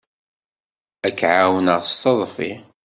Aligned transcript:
Ad 1.07 1.13
k-ɛawneɣ 1.19 1.81
s 1.89 1.93
teḍfi. 2.01 2.51